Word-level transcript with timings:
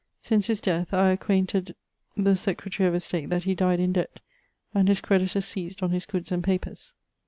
Since 0.19 0.47
his 0.47 0.59
death, 0.59 0.95
I 0.95 1.11
acquainted 1.11 1.75
the 2.17 2.35
Secretary 2.35 2.89
of 2.89 2.95
Estate 2.95 3.29
that 3.29 3.43
he 3.43 3.53
dyed 3.53 3.79
in 3.79 3.93
debt, 3.93 4.19
and 4.73 4.87
his 4.87 4.99
creditors 4.99 5.45
seised 5.45 5.83
on 5.83 5.91
his 5.91 6.07
goods 6.07 6.31
and 6.31 6.43
papers. 6.43 6.95